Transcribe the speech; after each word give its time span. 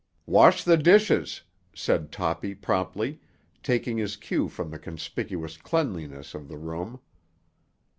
"Wash 0.25 0.63
the 0.63 0.77
dishes," 0.77 1.41
said 1.75 2.11
Toppy 2.11 2.55
promptly, 2.55 3.21
taking 3.61 3.99
his 3.99 4.15
cue 4.15 4.47
from 4.49 4.71
the 4.71 4.79
conspicuous 4.79 5.57
cleanliness 5.57 6.33
of 6.33 6.47
the 6.47 6.57
room. 6.57 6.99